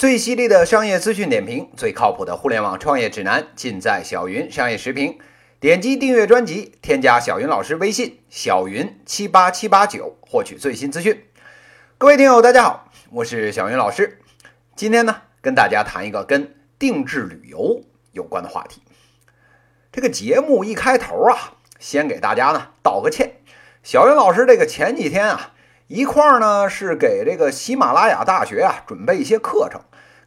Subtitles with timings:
[0.00, 5.18] 最犀利的商业资讯点评，最靠谱的互联网创业指南，尽在小云商业时评。
[5.60, 11.22] 点击订阅专辑，添加小云老师微信：小云七八七八九，获取最新资讯。
[11.98, 14.22] 各位听友，大家好，我是小云老师。
[14.74, 18.80] 今天呢，跟大家谈一个跟定制旅游有关的话题。
[19.92, 23.32] 这个节目一开头啊，先给大家呢道个歉。
[23.82, 25.52] 小云老师这个前几天啊。
[25.92, 29.80] 一块儿呢是给这个喜马拉雅大学啊准备一些课程，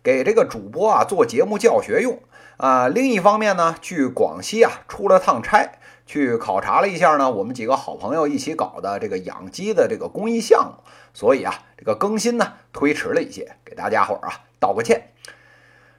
[0.03, 2.21] 给这个主播啊做节目教学用
[2.57, 2.89] 啊。
[2.89, 15.13] 另一方面呢，去广西啊出了趟差，去考察了一下呢，我们几个好朋友一起搞的这个养鸡的这个公益项目，所以啊这个更新呢推迟了一些，给大家伙儿啊道个歉。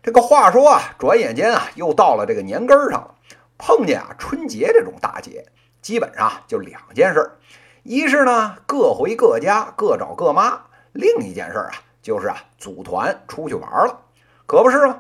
[0.03, 3.15] 这个话说啊，转眼间啊又到了这个年根儿上了，
[3.57, 5.47] 碰见啊春节这种大节，
[5.81, 7.39] 基本上就两件事儿。
[7.85, 11.73] 一是呢，各回各家，各找各妈；另一件事啊，
[12.05, 14.01] 就是啊，组团出去玩了，
[14.45, 14.99] 可不是吗？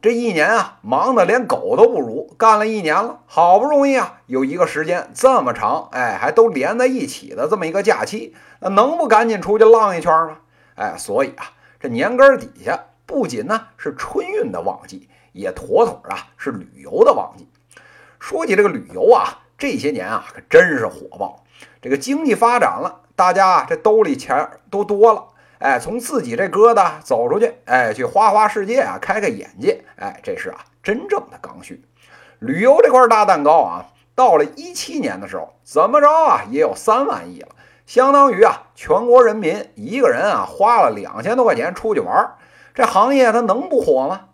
[0.00, 10.38] 这一年啊，忙得连狗都不如，干了一年了，好不容易啊，有一个时间这么长，哎，还都连在一起的这么一个假期，那能不赶紧出去浪一圈吗？
[10.74, 17.46] 哎，所以啊，这年根底下不仅呢是春运的旺季，也妥妥啊是旅游的旺季。
[18.18, 21.44] 说起这个旅游啊，这些年啊，可真是火爆。
[21.82, 25.26] 这个经济发展了，大家啊这兜里钱都多了，
[25.62, 31.80] 哎，从自己这疙瘩走出去，哎，去花花世界啊，开开眼界，哎，这是啊真正的刚需。
[32.40, 37.48] 旅游这块大蛋糕啊，到了一七年的时候，怎么着啊也有三万亿了，
[37.86, 42.34] 相当于啊全国人民一个人啊花了两千多块钱出去玩，
[42.74, 44.28] 这行业它能不火吗？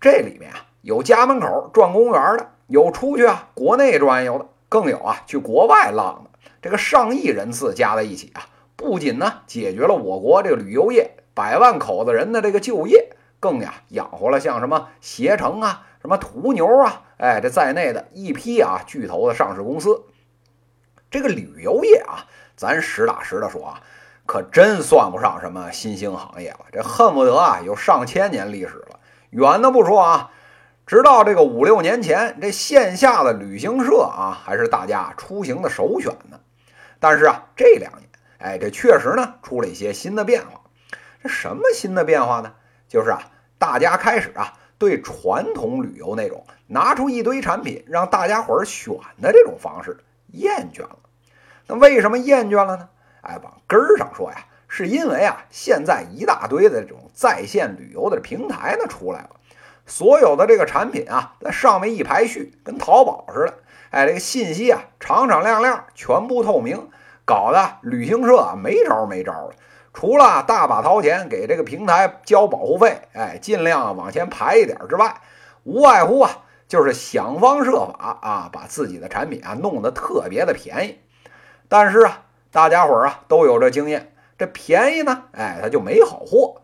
[0.00, 4.46] 这里面啊有家门口转公园的，有出去啊国内转悠的。
[4.68, 6.30] 更有啊，去国外浪的
[6.62, 8.46] 这个上亿人次加在一起啊，
[8.80, 20.04] 不仅呢解决了我国这个旅游业百万口子人的这个就业，更呀养活了像什么携程啊、什么途牛啊，哎这在内的一批啊巨头的上市公司。
[21.10, 22.24] 这个旅游业啊，
[22.56, 23.82] 咱实打实的说啊，
[24.24, 28.98] 可真算不上什么新兴行业了，这恨不得啊有上千年历史了。
[29.28, 30.30] 远的不说啊。
[30.86, 36.40] 直到这个五六年前，这线下的旅行社啊，还是大家出行的首选呢。
[36.98, 38.09] 但是啊，这两年，
[38.40, 40.60] 哎，这确实呢出了一些新的变化。
[41.22, 42.54] 这什么新的变化呢？
[42.88, 43.20] 就是啊，
[43.58, 49.98] 大家开始啊对传统旅游那种拿出一堆产品让大家伙儿选的这种方式
[50.32, 50.96] 厌倦了。
[51.66, 52.88] 那为什么厌倦了呢？
[53.20, 59.30] 哎，往根儿上说呀，是因为啊，现在一大堆的这种在线旅游的平台呢出来了。
[59.86, 63.54] 所有的这个产品啊，在上面一排序，跟淘宝似的。
[63.90, 66.88] 哎，这个信息啊，敞敞亮亮，全部透明，
[67.30, 69.54] 搞得旅行社没招没招的。
[69.94, 75.14] 除了大把掏钱给这个平台交保护费，哎，尽量往前排一点之外，
[75.62, 76.30] 无外乎啊，
[76.66, 80.98] 就是想方设法啊，把自己的产品啊弄得特别的便宜。
[81.68, 86.56] 但是啊，大家伙儿啊都有这经验，这便宜呢，哎，它就没好货。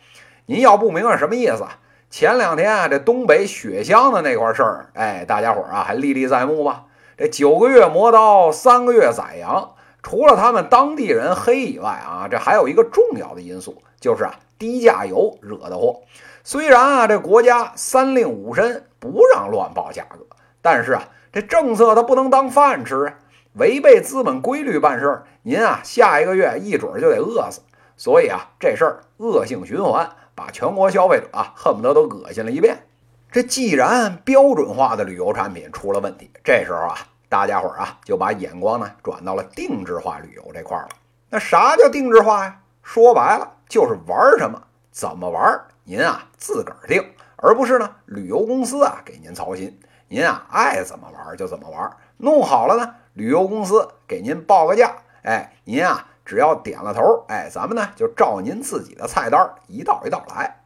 [0.47, 1.65] 您要不明白什么意思？
[2.10, 6.87] 前两天啊，这东北雪乡的那块事儿，哎，大家伙儿啊还历历在目吧？
[7.16, 9.72] 这九个月磨刀，三个月宰羊，
[10.08, 16.00] 除了他们当地人黑以外啊，这还有一个重要的因素，就是啊低价游惹的祸。
[16.44, 20.24] 虽然啊这国家三令五申不让乱报价格，
[20.62, 23.14] 但是啊这政策它不能当饭吃啊，
[23.54, 27.62] 违背资本规律办事儿，您啊下一个月一准就得饿死。
[27.96, 30.08] 所以啊这事儿恶性循环。
[30.36, 32.84] 把全国消费者啊恨不得都恶心了一遍。
[33.32, 36.94] 这既然标准化的旅游产品出了问题，这时候啊，
[37.28, 40.88] 大家伙儿啊就把眼光呢转到了定制化旅游这块了。
[41.28, 42.60] 那啥叫定制化呀？
[42.82, 47.04] 说白了就是玩什么、怎么玩，您啊自个儿定，
[47.36, 49.78] 而不是呢旅游公司啊给您操心。
[50.09, 56.09] 您啊爱怎么玩就怎么玩，弄好了呢，旅游公司给您报个价，哎，您啊。
[56.27, 60.65] 只要点了头，哎，咱们呢就照您自己的菜单一道一道来。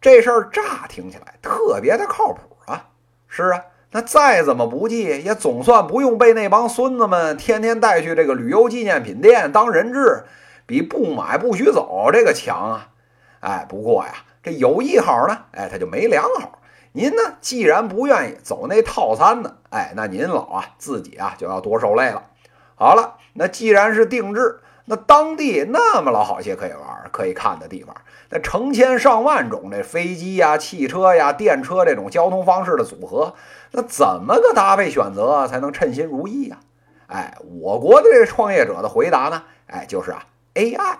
[0.00, 2.86] 这事儿乍听起来特别的靠谱啊。
[3.26, 10.24] 是啊，那再怎么不济，也总算不用被那帮孙子们天天带去这个旅游纪念品店当人质，
[10.66, 12.88] 比不买不许走这个强啊。
[13.40, 14.12] 哎，不过呀，
[14.42, 16.58] 这有一好呢，哎，他就没两好。
[16.92, 22.24] 您呢，既然不愿意走那套餐呢，哎，那您老啊自己啊就要多受累了。
[22.74, 24.60] 好了，那既然是定制。
[24.90, 27.94] 那当地那么老好些可以玩、可以看的地方，
[28.30, 33.34] 那成千上万种这飞机呀、汽车呀、电车这种交通方式的组合，
[33.72, 36.58] 那怎么个搭配选择才能称心如意呀？
[37.08, 39.42] 哎，我国的这创业者的回答呢？
[39.66, 40.96] 哎，就是啊，AI。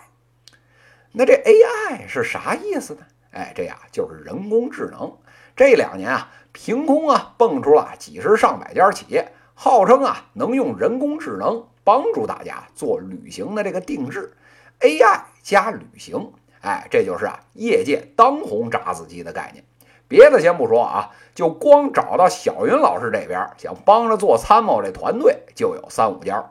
[1.12, 3.00] 那这 AI 是啥意思呢？
[3.32, 5.16] 哎，这呀就是人工智能。
[5.56, 14.32] 这两年啊，凭空啊蹦出了几十上百家企业，号称啊能用人工智能帮助大家做旅行的这个定制
[14.80, 19.64] ，AI 加旅行，哎，这就是啊业界当红炸子鸡的概念。
[20.08, 26.50] 别的先不说啊，就光找到小云老师这边想帮着做参谋这团队就有三五家。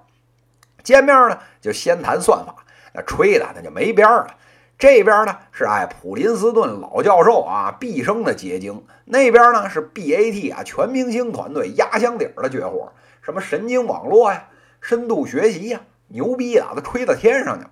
[0.84, 2.56] 见面呢就先谈算法，
[2.94, 4.36] 那吹的那就没边儿了。
[4.78, 14.50] 这边呢是哎普林斯顿老教授啊毕生的结晶，那边呢是 BAT 啊全明星团队压箱底儿的绝活，什么神经网络呀、
[14.80, 17.72] 深度学习呀，牛逼啊，都吹到天上去了。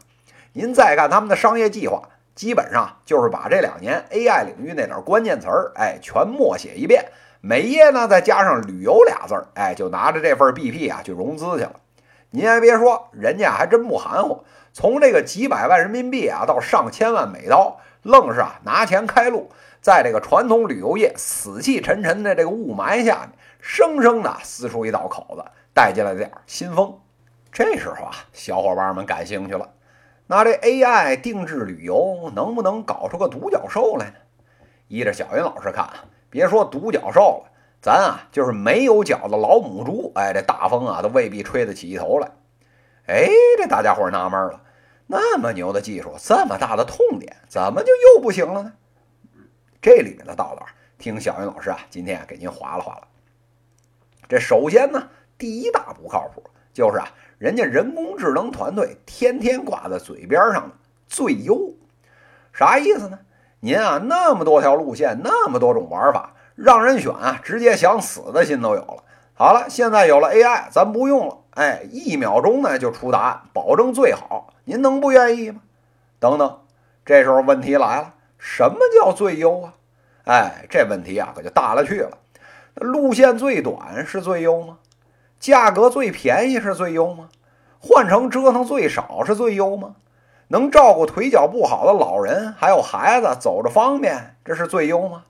[0.53, 2.09] 您再看他们的商业计划。
[2.35, 7.05] 基本上就是把这两年 AI 领域那点关键词儿，哎，全默写一遍，
[7.39, 11.73] 每页呢再加上旅游俩字儿，哎，就拿着这份 BP 啊去融资去了。
[12.31, 14.43] 您还别说，人家还真不含糊，
[14.73, 19.49] 从这个几百万人民币啊到上千万美刀，愣是啊拿钱开路，
[19.81, 23.29] 在这个传统旅游业死气沉沉的这个雾霾下面，
[23.61, 26.93] 生生的撕出一道口子，带进来点新风。
[27.49, 29.69] 这时候啊，小伙伴们感兴趣了。
[30.27, 34.13] 那这 AI 定制旅游能不能搞出个独角兽来呢？
[34.87, 35.89] 依着小云老师看，
[36.29, 37.51] 别说独角兽了，
[37.81, 42.31] 咱啊就是没有角的老母猪，哎，这大风啊都未必吹得起一头来。
[43.07, 43.27] 哎，
[43.57, 44.61] 这大家伙纳闷了，
[45.07, 48.73] 那么牛的技术，这么大的痛点，怎么就又不行了呢？
[49.79, 50.65] 这里面的道道，
[50.97, 53.07] 听小云老师啊，今天给您划拉划拉。
[54.27, 56.43] 这首先呢，第一大不靠谱
[56.75, 57.07] 就是啊。
[57.37, 60.75] 人家人工智能团队天天挂在嘴边上的
[61.05, 61.73] 最优，
[62.53, 63.19] 啥意思呢？
[63.59, 69.03] 您啊，那么多条路线，那么多种玩法，让人选啊，直接想死的心都有了。
[69.33, 74.53] 好了，现在有了 AI，咱不用了，哎，一秒钟呢就出答案，保证最好。
[74.63, 75.59] 您能不愿意吗？
[76.19, 76.59] 等等，
[77.03, 79.73] 这时候问题来了，什么叫最优啊？
[80.23, 82.17] 哎，这问题啊可就大了去了。
[82.75, 84.77] 路线最短是最优吗？
[85.45, 87.29] 价格最便宜是最优吗？
[87.79, 89.93] 换成折腾最少是最优吗？
[90.47, 95.25] 能照顾腿脚不好的老人还有孩子走着方便，这是最优吗？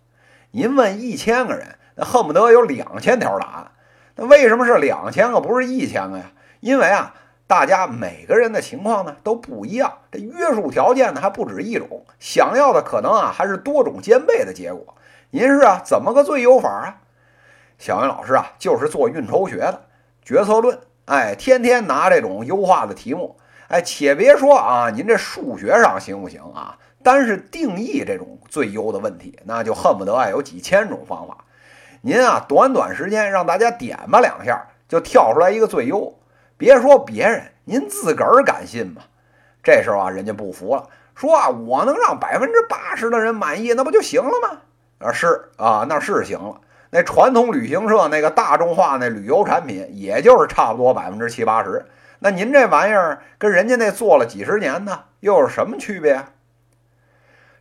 [0.51, 3.71] 您问一千个人，那恨不得有两千条答案。
[4.15, 6.31] 那为什么是两千个，不是一千个呀？
[6.61, 7.13] 因为啊，
[7.45, 14.95] 大家每个人的情况呢都不一样，这约束条件呢还不止一种，想要的可能啊还是多种兼备的结果。
[15.31, 17.01] 您是啊，怎么个最优法啊？
[17.77, 19.81] 小云老师啊，就是做运筹学的。
[20.25, 23.37] 决策论，哎，天天拿这种优化的题目，
[23.67, 26.75] 哎，且别说啊，您这数学上行不行啊？
[27.03, 31.37] 单是定义这种最优的问题，那就恨不得啊有几千种方法。
[32.01, 36.11] 您啊，短短时间让大家点吧两下，就跳出来一个最优。
[36.57, 39.03] 别说别人，您自个儿敢信吗？
[39.61, 44.61] 这时候啊，人家不服了，说啊，我能让百分之八十的人满意，那不就行了吗？
[45.07, 46.61] 啊，是啊，那是行了。
[46.95, 51.85] 那传统旅行社那个大众化那旅游产品，也就是差不多百分之七八十。
[52.19, 56.23] 那您这玩意儿跟人家那做了几十年呢，又有什么区别？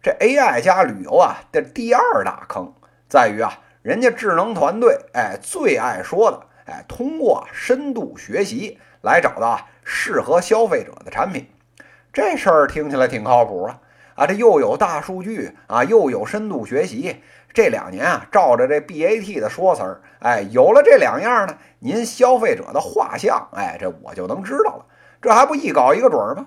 [0.01, 2.75] 这 AI 加旅游啊的第二大坑
[3.09, 11.49] 在于啊，人家智能团队哎最爱说的哎，通过深度学习来找到适合消费者的产品。
[12.13, 13.81] 这事儿听起来挺靠谱啊
[14.15, 17.23] 啊，这又有大数据啊，又有深度学习。
[17.53, 24.87] 这两年啊，照着这 BAT 的说辞儿，哎，有了这两样呢，您消费者的画像，哎，这我就能知道了。
[25.23, 26.47] 这还不一搞一个准儿吗？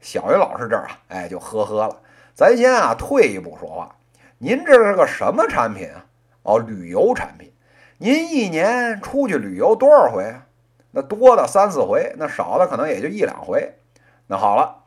[0.00, 1.96] 小云老师这儿啊，哎，就呵呵了。
[2.34, 3.96] 咱先啊，退一步说话，
[4.38, 6.06] 您这是个什么产品啊？
[6.42, 7.52] 哦，旅游产品。
[7.98, 10.46] 您一年出去旅游多少回啊？
[10.92, 13.74] 那多的三四回，那少的可能也就一两回。
[14.26, 14.79] 那好了，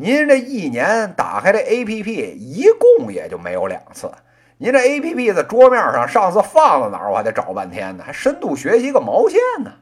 [0.00, 4.08] 您这一年打开这 APP，一共也就没有两次。
[4.56, 9.72] 您这 A P P 在桌面上，上次放在哪儿，我还得找半天呢，还深度学习个毛线呢？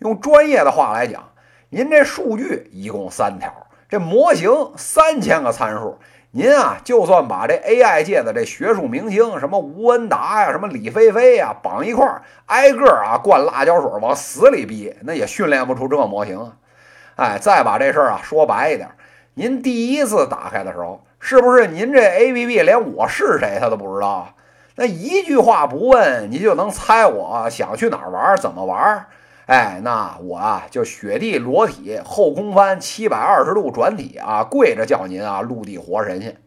[0.00, 1.28] 用专业的话来讲，
[1.68, 3.52] 您这数据一共三条，
[3.88, 5.96] 这模型三千个参数，
[6.32, 16.56] 您啊，就算把这 A I 界的这学术明星，什么吴文达呀，什么李飞飞呀，绑一块儿，挨个啊灌辣椒水往死里逼，那也训练不出这模型啊！
[17.14, 18.88] 哎，再把这事儿啊说白一点，
[19.34, 21.00] 您第一次打开的时候。
[21.24, 24.34] 是不是您这 A P P 连我是谁他都不知道？
[24.74, 29.06] 那一句话不问，你就能猜我想去哪儿玩，怎么玩？
[29.46, 36.42] 哎，那我啊就雪地裸体后空翻七百二十度转体啊，跪着叫您啊陆地活神仙。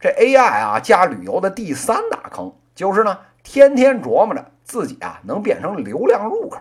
[0.00, 6.56] 这 A I 啊加旅游的第三大坑就是呢，天天琢磨着自己啊能变成流量入口。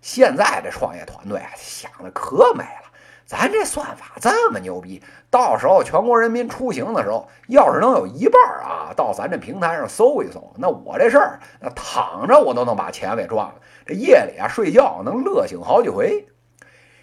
[0.00, 2.87] 现在这创业团队啊想的可美了。
[3.28, 13.56] 咱这算法这么牛逼，到时候全国人民出行的时候，要是能有一半啊到咱这平台上搜一搜，那我这事儿那躺着我都能把钱给赚了。
[13.84, 16.26] 这夜里啊睡觉能乐醒好几回。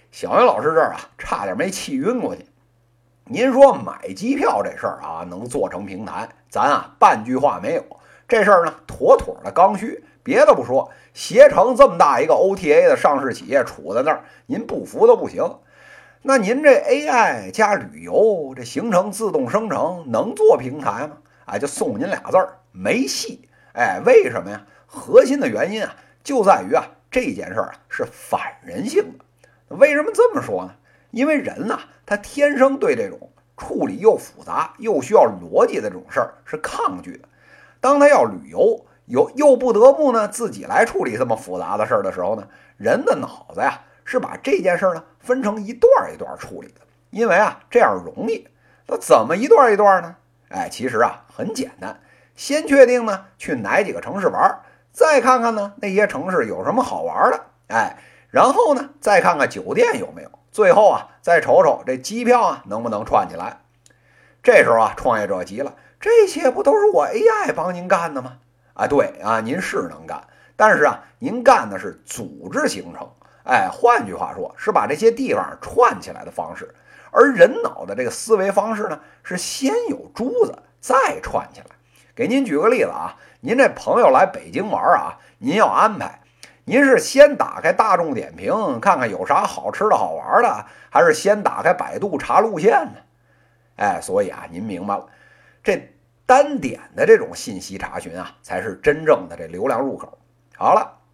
[0.10, 2.48] 小云老师这儿啊差点没气晕过去。
[3.26, 7.84] 您说买机票这事儿啊能做成平台，咱啊半句话没有。
[8.28, 10.04] 这事儿呢妥妥的刚需。
[10.24, 15.60] 别的不说，携程这么大一个 OTA 的上市企业杵在那儿，您不服都不行。
[16.22, 21.18] 那您这 AI 加旅游，这行程自动生成能做平台吗？
[21.46, 23.48] 哎，就送您俩字儿，没戏。
[23.74, 24.66] 哎，为什么呀？
[24.88, 29.76] 核心的原因啊，就在于啊，这件事儿啊是反人性的。
[29.76, 30.74] 为什么这么说呢？
[31.12, 37.28] 因为人呐，他天生对这种处理又复杂又需要逻辑的这种事儿是抗拒的。
[37.80, 43.82] 当他要旅游，有又不得不呢自己来处理这么复杂的事儿的时候呢，人的脑子呀。
[44.06, 48.48] 是把这件事呢分成一段一段处理的，因为啊这样容易。
[48.88, 50.16] 那怎么一段一段呢？
[50.50, 52.00] 哎，其实啊很简单，
[52.36, 54.62] 先确定呢去哪几个城市玩，
[54.94, 57.98] 再看看呢那些城市有什么好玩的，哎，
[58.30, 63.62] 然后呢再看看酒店有没有，最后啊再瞅瞅这机票啊能不能串起来。
[64.44, 68.38] 这时候啊创业者急了，这些不都是我 AI 帮您干的吗？
[68.76, 73.10] 啊对啊，您是能干，但是啊您干的是组织行程。
[73.46, 76.74] 哎，换句话说，是把这些地方串起来的方式，
[77.12, 81.68] 而人脑的这个思维方式呢，是先有珠子再串起来。
[82.16, 86.22] 给您举个例子啊，您这朋友来北京玩啊，您要安排，
[86.64, 93.00] 您是先打开大众点评看看有啥好吃的好玩的，还是先打开百度查路线呢？
[93.76, 95.06] 哎，所以啊，您明白了，
[95.64, 95.94] 这
[96.26, 100.18] 单点的这种信息查询啊，才是真正的这流量入口。
[100.56, 101.05] 好了。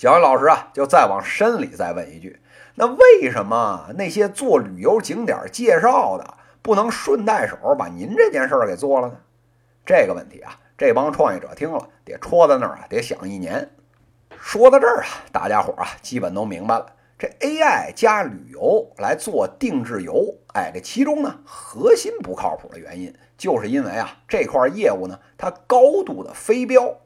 [0.00, 2.40] 小杨老师啊，就再往深里再问一句：
[2.76, 9.18] 那为什么那些做旅游景点介绍的不能顺带手把您这件事儿给做了呢？
[9.84, 13.72] 这个问题啊，这帮创业者听了得戳在那儿啊，得想一年。
[14.40, 16.86] 说到这儿啊，大家伙啊，基本都明白了。
[17.18, 26.96] 这 AI 加旅游来做定制游，哎，这其中呢，核心不靠谱的原因，就是因为啊，这块业务呢，它高度的非标。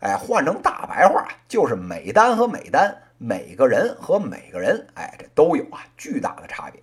[0.00, 6.82] 哎，换成大白话就是每单和每单，每个人和每个人，哎，这都有啊巨大的差别。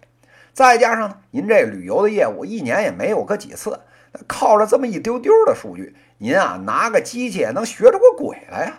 [0.53, 3.79] 再加上呢，您这旅游的业务一年也没有个几次，
[4.27, 8.74] 靠着这么一丢丢的数据，您啊拿个机器能学出个鬼来呀？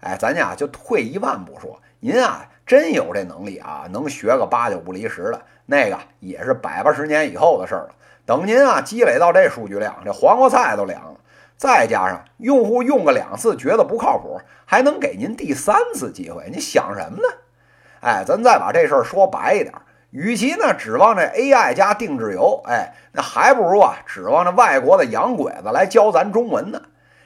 [0.00, 7.94] 哎，咱家就退一万步说，您啊真有这能力啊，能学个八九不离十的，那个也是百八十年以后的事儿了。
[8.26, 11.20] 等您啊积累到这数据量，这黄瓜菜都凉了。
[11.56, 17.28] 再加上用户用个两次觉得不靠谱，还能给您第三次机会，你想什么呢？
[18.00, 19.72] 哎，咱再把这事儿说白一点，
[20.10, 26.82] 与其呢指望这 AI 加定制游，哎，那还不如啊指望着外国的洋鬼子来教咱中文呢。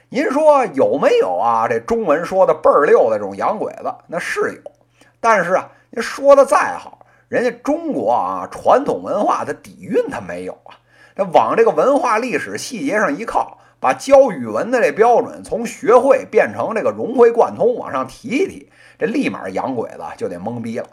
[0.09, 1.67] 您说有没有啊？
[1.67, 4.71] 这中文说的倍儿溜的这种洋鬼子，那是有。
[5.19, 10.79] 但是啊，您说的再好，人家中国啊传统文化的底蕴它没有啊，
[11.15, 13.57] 这往这个文化历史细节上一靠。
[13.79, 20.87] 把教语文的这标准从学会变成这个融会贯通往上提一提，这立马洋鬼子就得懵逼了。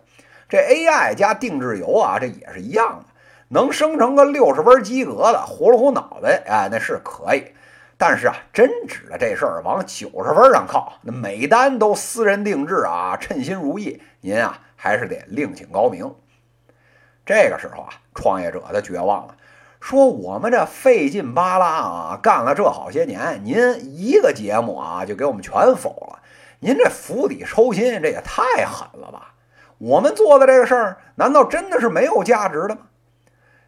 [0.49, 3.07] 这 AI 加定制游啊，这也是一样的，
[3.49, 7.45] 能生成个六十分及格的，糊了糊脑袋，哎，那是可以。
[7.99, 16.15] 但是啊，真指着这事儿往九十分上靠，那每单都私人定制啊，称心如意，您啊还是得另请高明。
[17.25, 19.35] 这个时候啊，创业者他绝望了。
[19.87, 23.57] 说我们这费劲巴拉啊，干了这好些年，您
[23.97, 26.19] 一个节目啊就给我们全否了，
[26.59, 29.35] 您这釜底抽薪，这也太狠了吧？
[29.79, 32.81] 我们做的这个事儿，难道真的是没有价值的吗？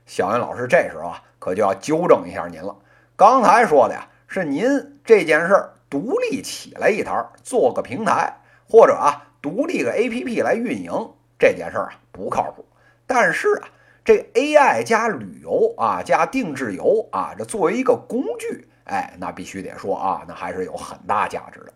[0.07, 2.75] 小云老师这时候啊，可就要纠正一下您了。
[3.15, 10.91] 刚才说的呀，是您这件事儿独立起来一摊，做个平台，或者啊独立个 APP 来运营，
[11.39, 12.67] 这件事儿啊不靠谱。
[13.07, 13.69] 但是啊。
[14.09, 21.75] 这 AI 加旅游啊，加定制游啊，这作为一个工具，哎，那必须得说啊，那还是有很大价值的。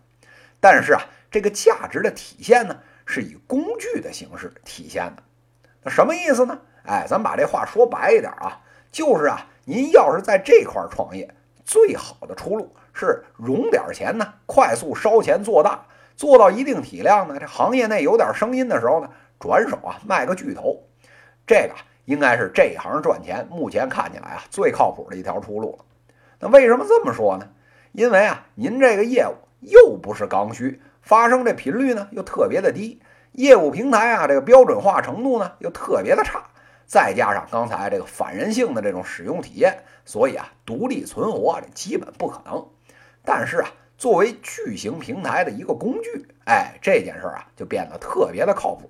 [0.59, 2.75] 但是啊，这个价值的体现呢，
[3.05, 5.21] 是以工具的形式体现的。
[5.83, 6.59] 那什么意思呢？
[6.87, 8.59] 哎，咱把这话说白一点啊，
[8.91, 11.31] 就是啊，您要是在这块创业，
[11.63, 15.85] 最好的出路是融点钱呢，快速烧钱做大，
[16.15, 20.81] 做到一定体量呢，这行业内有点声音的时候呢，转手啊卖个巨头，
[21.45, 21.75] 这个。
[22.05, 25.85] 应该是这一行赚钱，目前看起来啊最靠谱的一条出路了。
[26.39, 27.47] 那为什么这么说呢？
[27.91, 33.01] 因为啊，您这个业务又不是刚需，发生这频率呢又特别的低，
[33.33, 36.43] 业务平台啊这个标准化程度呢又特别的差。
[36.85, 42.67] 再加上刚才这个反人性的这种使用体验，所以啊，独立存活这基本不可能。
[43.23, 48.89] 但是啊，作为巨型平台的一个工具，哎，这件事啊就变得特别的靠谱。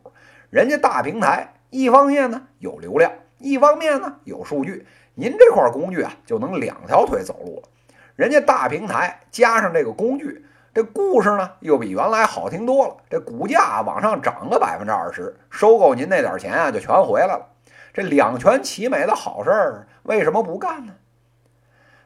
[0.49, 7.69] 人家大平台一方面呢有流量，一方面呢有数据，您这块工具啊就能两条腿走路了。
[8.15, 17.47] 人家大平台加上这个工具，这故事呢又比原来好听多了，这股价往上涨个百分之二十，收购您那点钱啊就全回来了。
[17.91, 20.93] 这两全其美的好事儿，为什么不干呢？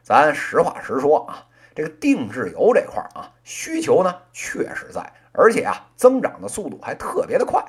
[0.02, 1.44] 咱实话实说啊，
[1.74, 7.62] 这个定制油这块啊，需求呢确实在，而且啊增长的速度还特别的快。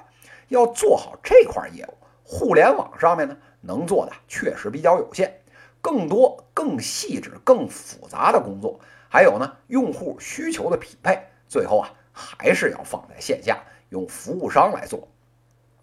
[0.50, 5.42] 要做好这块业务，互联网上面呢能做的确实比较有限，
[5.82, 13.58] 更多、更细致、更复杂的工作，还有呢用户需求的匹配，最后啊还是要放在线下，
[13.90, 15.08] 用服务商来做。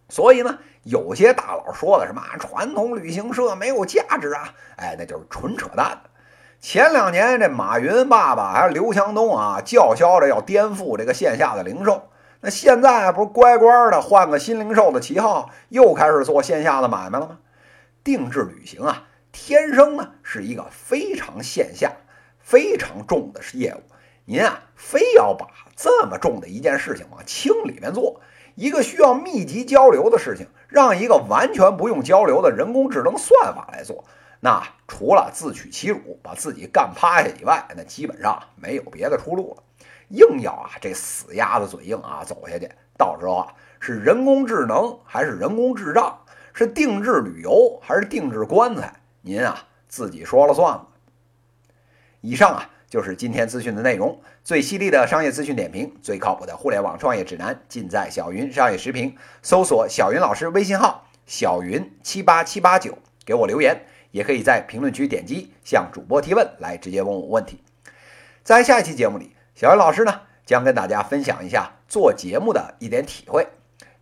[0.08, 6.00] 所以呢，有些大佬说的什么传统旅行社没有价值啊，哎，那就是纯扯淡。
[6.61, 12.08] 前两年这马云爸爸还有刘强东啊，叫嚣着要颠覆这个线下的零售，
[12.47, 17.38] 那现在不是乖乖的换个新零售的旗号，又开始做线下的买卖了吗？
[18.05, 21.91] 定制旅行啊，天生呢是一个非常线下、
[22.38, 23.81] 非常重的业务。
[24.26, 28.21] 您啊，非要把这么重的一件事情往轻里面做。
[28.55, 34.05] 一个需要密集交流的事情，让一个完全不用交流的人工智能算法来做，
[34.40, 39.62] 那除了自取其辱，把自己干趴下以外，那基本上没有别的出路了。
[40.09, 46.19] 硬要啊，这死鸭子嘴硬啊走下去，到时候啊，是人工智能还是人工智障，
[46.52, 50.88] 是定制旅游还是定制棺材，您啊自己说了算了。
[52.21, 52.71] 以上啊。
[52.88, 59.14] 就是今天资讯的内容，最犀利的商业资讯点评，最靠谱的互联网创业指南，尽在小云商业时评。
[59.43, 63.85] 搜索小云老师微信号小云七八七八九，给我留言，
[64.16, 67.62] 也可以在评论区点击向主播提问，来直接问我问题。
[68.42, 73.46] 在下一期节目里，小云老师呢将跟大家分享一下做节目的一点体会，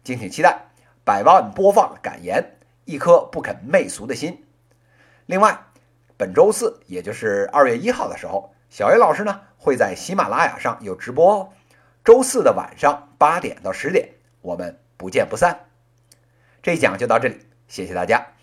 [0.04, 0.66] 敬请期待。
[1.04, 4.44] 百万播放感言，一颗不肯媚俗的心。
[5.26, 5.58] 另外，
[6.16, 8.54] 本周四，也就是二月一号的时候。
[8.70, 11.48] 小云老师呢会在喜马拉雅上有直播哦，
[12.04, 14.10] 周四的晚上八点到十点，
[14.42, 15.66] 我们不见不散。
[16.62, 18.33] 这一讲就到这里，谢谢大家。